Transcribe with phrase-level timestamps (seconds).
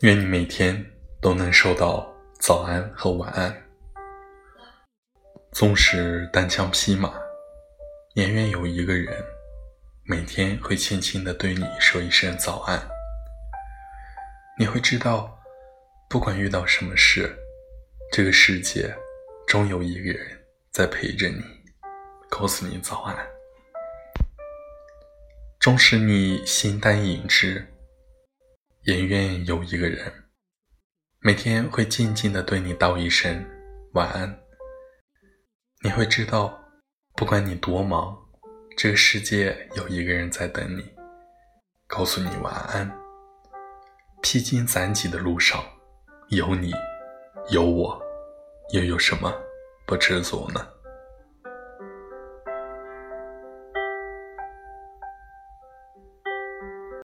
[0.00, 0.84] 愿你每天
[1.20, 3.54] 都能收到早安和晚安。
[5.52, 7.14] 纵使单枪匹马，
[8.14, 9.24] 也愿有一个人
[10.02, 12.78] 每天会轻轻的对你说一声早安。
[14.58, 15.38] 你会知道，
[16.10, 17.32] 不管遇到什么事，
[18.10, 18.92] 这个世界
[19.46, 20.26] 终有一个人
[20.72, 21.42] 在陪着你，
[22.28, 23.16] 告诉你早安。
[25.60, 27.64] 纵使你形单影只。
[28.84, 30.12] 也愿有一个人，
[31.20, 33.42] 每天会静静的对你道一声
[33.94, 34.38] 晚安。
[35.82, 36.62] 你会知道，
[37.16, 38.14] 不管你多忙，
[38.76, 40.84] 这个世界有一个人在等你，
[41.86, 42.94] 告诉你晚安。
[44.20, 45.64] 披荆斩棘的路上，
[46.28, 46.70] 有你，
[47.48, 47.98] 有我，
[48.74, 49.34] 又有什么
[49.86, 50.60] 不知足呢？